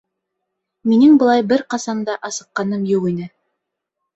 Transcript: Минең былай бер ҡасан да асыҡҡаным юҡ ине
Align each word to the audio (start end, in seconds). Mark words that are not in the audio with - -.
Минең 0.93 1.19
былай 1.23 1.45
бер 1.51 1.65
ҡасан 1.75 2.01
да 2.09 2.15
асыҡҡаным 2.31 2.89
юҡ 2.95 3.07
ине 3.13 3.29